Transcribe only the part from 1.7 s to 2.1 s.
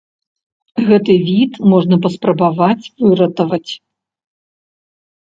можна